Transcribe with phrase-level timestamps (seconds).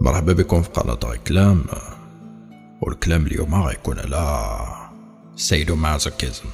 [0.00, 1.64] مرحبا بكم في قناة غي كلام.
[2.82, 4.56] والكلام اليوم غيكون على
[5.36, 6.44] سيدو مازوكيزم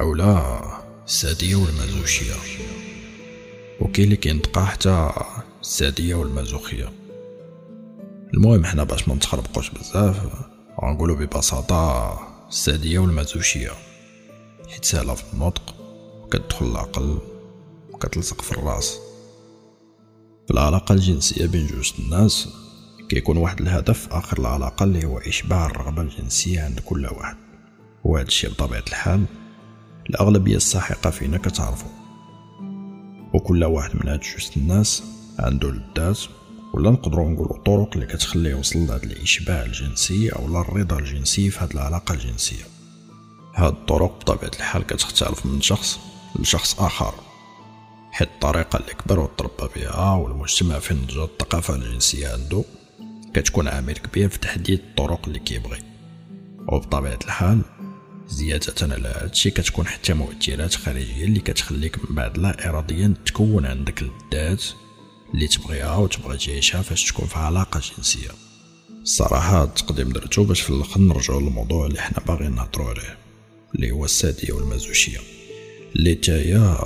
[0.00, 0.60] أو لا
[1.06, 2.34] السادية والمازوشية
[3.80, 5.10] وكاين اللي كينطقا حتى
[5.60, 6.92] السادية والمازوخية.
[8.34, 10.16] المهم حنا باش ما نتخربقوش بزاف
[10.84, 12.18] غنقولو ببساطة
[12.48, 13.70] السادية والمازوشية
[14.68, 15.74] حيت سهلة في النطق
[16.22, 17.18] وكتدخل العقل
[17.92, 18.98] وكتلصق في الرأس.
[20.46, 22.48] في العلاقة الجنسية بين جوج الناس
[23.08, 27.36] كيكون واحد الهدف آخر العلاقه اللي هو إشباع الرغبة الجنسية عند كل واحد.
[28.04, 29.24] وهذا الشيء بطبيعة الحال
[30.10, 31.86] الأغلبية الساحقة فينا كتعرفو
[33.34, 35.02] وكل واحد من هاد جوج الناس
[35.38, 36.18] عنده لذات
[36.74, 41.70] ولا نقدروا نقولوا طرق اللي كتخليه يوصل لهاد الإشباع الجنسي أو الرضا الجنسي في هاد
[41.70, 42.64] العلاقة الجنسية.
[43.54, 45.98] هاد الطرق بطبيعة الحال كتختلف من شخص
[46.40, 47.14] لشخص آخر
[48.12, 52.64] حيت الطريقة اللي كبر وتربى بها والمجتمع فين نضجت الثقافة الجنسية عنده
[53.34, 55.78] كتكون عامل كبير في تحديد الطرق اللي كيبغي.
[56.68, 57.62] وبطبيعة الحال
[58.28, 64.02] زيادة على هادشي كتكون حتى مؤثرات خارجية اللي كتخليك من بعد لا إراديا تكون عندك
[64.02, 64.64] الذات
[65.34, 68.30] اللي تبغيها وتبغي تعيشها فاش تكون في علاقة جنسية.
[69.02, 73.18] الصراحة التقديم درتو باش في الأخر نرجعو للموضوع اللي حنا باغيين نهضرو عليه
[73.74, 75.18] اللي هو السادية والمازوشية.
[75.96, 76.78] اللي تاهي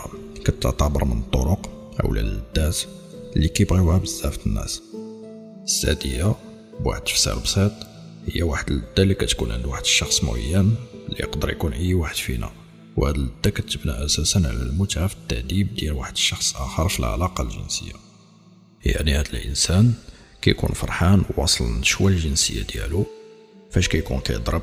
[0.45, 1.71] كتعتبر من الطرق
[2.05, 2.79] أو اللذات
[3.37, 4.83] اللي كيبغيوها بزاف الناس.
[5.65, 6.35] السادية
[6.81, 7.73] بواحد التفسير بسيط
[8.27, 10.75] هي واحد اللذة اللي كتكون عند واحد الشخص معين
[11.09, 12.51] اللي يقدر يكون أي واحد فينا.
[12.97, 17.93] وهاد اللذة كتبنى أساسا على المتعة في التعذيب ديال واحد الشخص آخر في العلاقة الجنسية.
[18.85, 19.95] يعني هاد الإنسان
[20.43, 23.07] كيكون فرحان وواصل للنشوة الجنسية ديالو
[23.71, 24.63] فاش كيكون كيضرب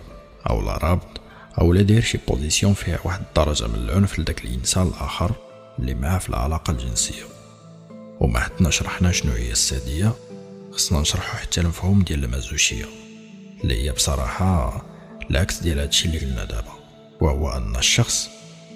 [0.50, 1.22] أو لا رابط
[1.62, 5.32] أو لا داير شي position فيها واحد الدرجة من العنف لداك الإنسان الآخر
[5.80, 7.24] اللي معاه في العلاقة الجنسية.
[8.20, 10.14] وما حتى شرحنا شنو هي السادية.
[10.72, 12.86] خصنا نشرحو حتى المفهوم ديال المازوشيه
[13.64, 14.82] اللي هي بصراحة
[15.32, 16.74] العكس ديال هادشي اللي قلنا دابا.
[17.22, 18.30] وهو أن الشخص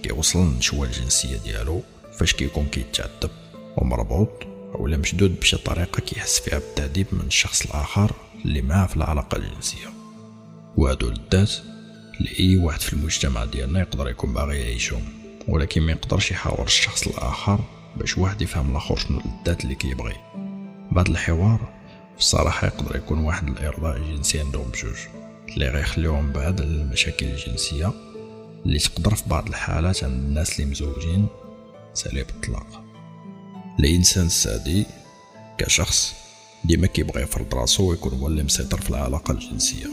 [0.04, 1.82] كيوصل للنشوة الجنسية ديالو
[2.20, 3.32] فاش كيكون كيتعذب
[3.78, 4.30] ومربوط
[4.76, 8.12] اولا مشدود بشي طريقة كيحس فيها بالتعذيب من الشخص الآخر
[8.46, 9.88] اللي معاه في العلاقة الجنسية.
[10.78, 11.52] وهادو للذات
[12.40, 15.04] أي واحد في المجتمع ديالنا يقدر يكون باغي يعيشهم
[15.48, 17.60] ولكن ما يقدرش يحاور الشخص الآخر
[17.98, 20.16] باش واحد يفهم الآخر شنو اللذات اللي كيبغي.
[20.92, 21.73] بعد الحوار
[22.18, 24.98] بصراحة يقدر يكون واحد الإرضاء الجنسي عندهم بجوج.
[25.50, 27.92] اللي غيخليهم بعد المشاكل الجنسية
[28.66, 31.28] اللي تقدر في بعض الحالات عند الناس اللي مزوجين
[31.94, 32.84] سالي بالطلاق.
[33.80, 34.86] الإنسان السادي
[35.58, 36.14] كشخص
[36.66, 39.88] ديما كيبغي يفرض راسو ويكون هو اللي مسيطر في العلاقة الجنسية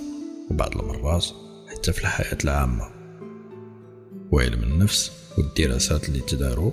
[0.50, 1.26] وبعض المرات
[1.70, 2.90] حتى في الحياة العامة.
[4.32, 6.72] وعلم النفس والدراسات اللي تدارو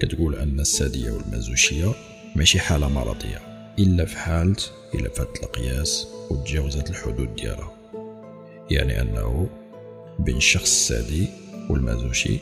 [0.00, 1.92] كتقول أن السادية والمازوشية
[2.36, 3.51] ماشي حالة مرضية.
[3.78, 4.56] إلا في حالة
[4.94, 7.72] إلا فات القياس وتجاوزت الحدود ديالها.
[8.70, 9.48] يعني أنه
[10.18, 11.28] بين الشخص السادي
[11.70, 12.38] والمازوشي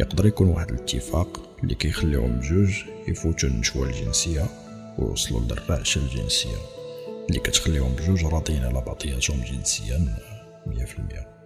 [0.00, 2.74] يقدر يكون واحد الاتفاق اللي كيخليهم بجوج
[3.08, 4.46] يفوتوا النشوة الجنسية
[4.98, 6.56] ويوصلوا للرعشة الجنسية
[7.28, 10.16] اللي كتخليهم بجوج راضيين على بعضياتهم جنسيا
[10.66, 11.36] مية في المية.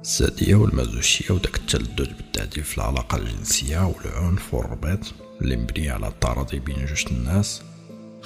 [0.00, 5.00] السادية والمازوشية وداك التلدد بالتعديل في العلاقة الجنسية والعنف والرباط
[5.42, 7.62] اللي مبني على التراضي بين جوج الناس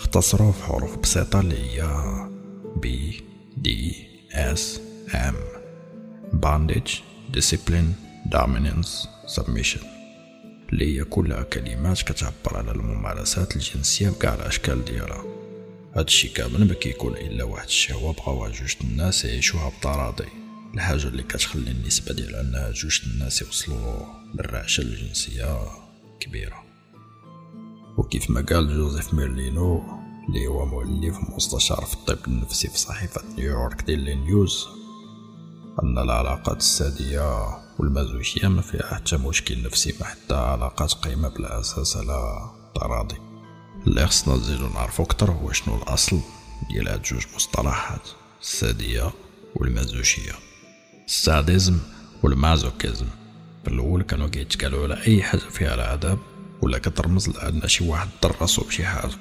[0.01, 1.89] اختصروه في حروف بسيطة اللي هي
[2.77, 5.35] BDSM
[6.33, 6.91] bondage
[7.37, 7.93] discipline
[8.35, 9.85] dominance submission.
[10.73, 15.25] اللي هي كلها كلمات كتعبر على الممارسات الجنسية بكاع الأشكال ديالها.
[15.95, 20.29] هادشي كامل ما كيكون إلا واحد الشهوة بغاوها جوج الناس يعيشوها بتراضي.
[20.75, 25.59] الحاجة اللي كتخلي النسبة ديال أن جوج الناس يوصلوا للرعشة الجنسية
[26.21, 26.70] كبيرة.
[28.01, 29.83] وكيف ما قال جوزيف ميرلينو
[30.29, 34.67] اللي هو مؤلف ومستشار في الطب النفسي في صحيفة نيويورك ديلي نيوز
[35.83, 37.47] أن العلاقات السادية
[37.79, 43.17] والمازوشية ما فيها حتى مشكل نفسي ما حتى علاقات قايمة بالأساس على تراضي.
[43.87, 46.21] اللي خصنا نزيدو نعرفو كتر هو شنو الأصل
[46.69, 48.09] ديال هاد جوج مصطلحات
[48.41, 49.11] السادية
[49.57, 50.33] والمازوشية
[51.07, 51.79] ال sadisme
[52.23, 53.07] والمازوكيزم
[53.65, 56.19] في الأول كانوا كيتقالوا على أي حاجة فيها العذاب
[56.63, 59.13] ولا كترمز لأن شي واحد ضر راسو بشي حاجة.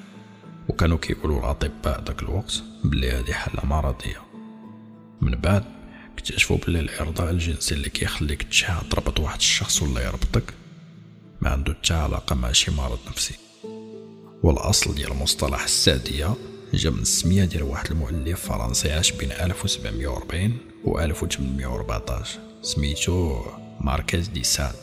[0.68, 4.20] وكانوا كيقولوا الأطباء داك الوقت بلي هذه حالة مرضية.
[5.20, 5.64] من بعد
[6.14, 10.54] اكتشفوا بلي الإرضاء الجنسي اللي كيخليك تشهى تربط واحد الشخص ولا يربطك
[11.40, 13.34] ما عنده حتى علاقة مع شي مرض نفسي.
[14.42, 16.34] والأصل ديال مصطلح السادية
[16.74, 23.42] جا من السمية ديال واحد المؤلف فرنسي عاش بين 1740 و 1814 سميتو
[23.80, 24.74] ماركيز دي ساد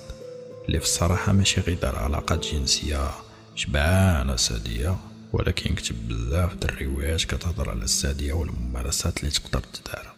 [0.67, 3.11] اللي في الصراحة ماشي غير دار علاقات جنسية
[3.55, 4.97] شبعانة سادية
[5.33, 10.13] ولكن كتب بزاف د الروايات كتهضر على السادية والممارسات اللي تقدر تدار.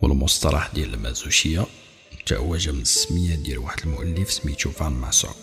[0.00, 1.66] والمصطلح ديال المازوشية
[2.26, 5.36] تا هو جا من السمية ديال واحد المؤلف سميتو فان ماسوك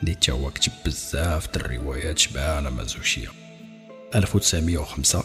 [0.00, 3.28] اللي تا هو كتب بزاف د الروايات شبعانة مازوشية.
[4.14, 5.24] 1905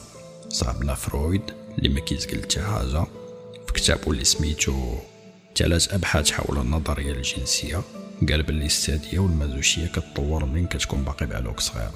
[0.50, 1.42] صاحبنا فرويد
[1.78, 3.06] اللي ما كيزقل حتى حاجة
[3.68, 4.96] في كتابو اللي سميتو
[5.56, 7.82] ثلاث أبحاث حول النظرية الجنسية.
[8.30, 11.92] قال بلي السادية والمازوشية كتطور من كتكون باقي بعلوك صغير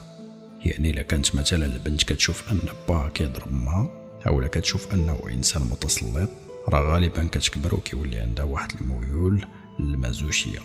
[0.66, 3.90] يعني إلا كانت مثلا البنت كتشوف أن باها كيضرب امها
[4.28, 6.30] اولا كتشوف أنه إنسان متسلط
[6.70, 9.46] راه غالبا كتكبر وكيولي عندها واحد الميول
[9.80, 10.60] للمازوشيه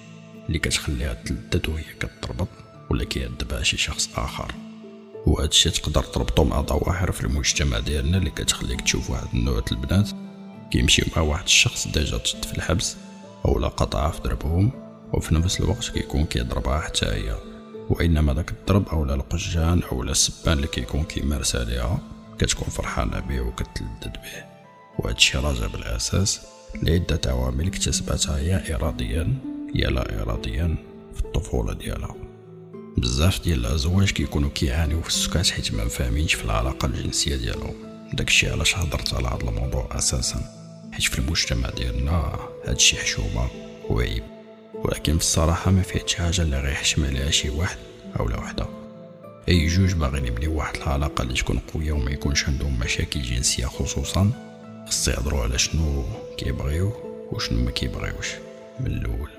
[0.47, 2.49] اللي كتخليها تلدد وهي كتربط
[2.91, 4.55] ولا كيعذبها شي شخص آخر.
[5.27, 10.11] وهذا الشيء تقدر تربطو مع ظواهر في المجتمع ديالنا اللي كتخليك تشوف واحد النوع البنات
[10.71, 12.97] كيمشيو مع واحد الشخص déjà تشد في الحبس
[13.45, 14.90] اولا قطعها في دربهم.
[15.13, 17.37] وفي نفس الوقت كيكون كيضربها حتى هي.
[17.91, 21.99] وإنما داك الضرب اولا القجان اولا السبان اللي كيكون كيمارس عليها
[22.39, 24.45] كتكون فرحانة به وكتلذذ به.
[24.99, 26.41] وهذا الشيء راجع بالأساس
[26.83, 29.35] لعدة عوامل اكتسبتها لا إراديا
[29.75, 30.77] يا لا اراديا
[31.15, 32.15] في الطفولة ديالها.
[32.97, 37.75] بزاف ديال الأزواج كيكونوا كيعانيو في السكات حيت ما فاهمينش في العلاقة الجنسية ديالهم.
[38.13, 40.41] داكشي علاش هضرت على هذا الموضوع أساسا.
[40.93, 43.49] حيت في المجتمع ديالنا هادشي حشومة
[43.91, 44.23] وعيب.
[44.85, 47.79] ولكن في الصراحة ما فيهش حاجة اللي غيحشم عليها شي واحد
[48.21, 48.67] أو لا وحدة.
[49.49, 54.31] أي جوج باغيين يبنيو واحد العلاقة اللي تكون قوية وما يكونش عندهم مشاكل جنسية خصوصا.
[54.89, 56.05] خص يهضروا على شنو
[56.37, 56.93] كيبغيو
[57.33, 58.29] وشنو ما كيبغيوش.
[58.81, 59.31] من الأول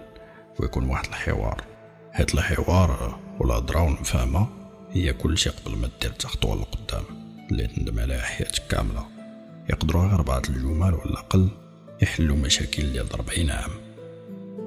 [0.59, 1.63] ويكون واحد الحوار.
[2.11, 4.47] هاد الحوار والهضرة والمفاهمة
[4.91, 7.03] هي كل شيء قبل ما دير خطوة لقدام
[7.51, 9.05] اللي تندم عليها حياتك كاملة.
[9.69, 11.49] يقدروا غير بعض الجمل ولا أقل
[12.01, 13.71] يحلوا مشاكل ديال 40 عام.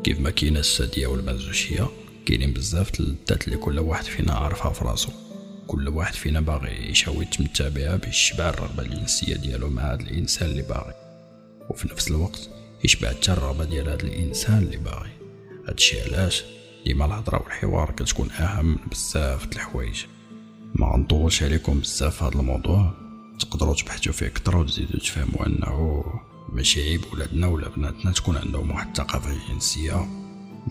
[0.04, 1.88] كيف ما كاينة السادية والمازوشية
[2.26, 5.10] كاينين بزاف اللذات اللي كل واحد فينا عارفها في راسو
[5.66, 10.50] كل واحد فينا باغي يشاوي يتمتع بها باش يشبع الرغبة الجنسية ديالو مع هذا الإنسان
[10.50, 10.94] اللي باغي.
[11.70, 12.50] وفي نفس الوقت
[12.84, 15.10] يشبع حتى الرغبة ديال هذا الإنسان اللي باغي.
[15.68, 16.44] هادشي علاش؟
[16.84, 20.04] ديما الهضرة والحوار كتكون أهم بزاف د الحوايج.
[20.74, 22.94] ما غنطولش عليكم بزاف هذا الموضوع.
[23.40, 26.04] تقدروا تبحثوا فيه أكثر وتزيدوا تفهموا أنه
[26.54, 30.06] ماشي عيب ولادنا ولا بناتنا تكون عندهم واحد الثقافة جنسية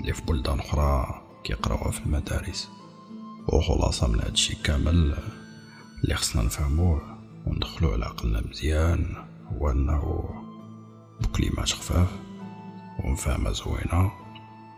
[0.01, 2.69] اللي في بلدان أخرى كيقراوها في المدارس.
[3.47, 5.15] وخلاصة من هادشي كامل
[6.03, 9.15] اللي خصنا نفهموه وندخلو على عقلنا مزيان
[9.47, 10.29] هو أنه
[11.21, 12.11] بكلمات خفاف
[13.03, 14.11] ومفاهمة زوينة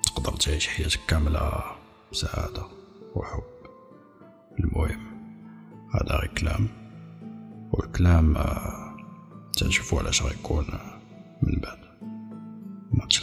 [0.04, 1.64] تقدر تعيش حياتك كاملة
[2.12, 2.64] بسعادة
[3.16, 3.44] وحب.
[4.60, 5.06] المهم
[5.94, 6.68] هذا غير كلام.
[7.72, 8.36] والكلام
[9.58, 10.66] تنشوفو علاش غيكون
[11.42, 11.78] من بعد
[12.92, 13.20] ماتش